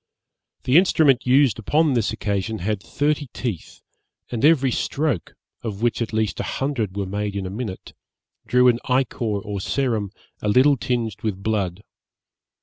[0.63, 3.83] The instrument used upon this occasion had thirty teeth,
[4.31, 7.93] and every stroke, of which at least a hundred were made in a minute,
[8.47, 10.11] drew an ichor or serum
[10.41, 11.83] a little tinged with blood.